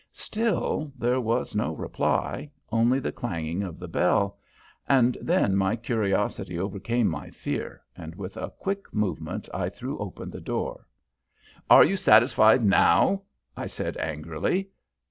[0.13, 4.39] Still there was no reply, only the clanging of the bell;
[4.89, 10.31] and then my curiosity overcame my fear, and with a quick movement I threw open
[10.31, 10.87] the door.
[11.69, 13.21] "Are you satisfied now?"
[13.55, 14.69] I said, angrily.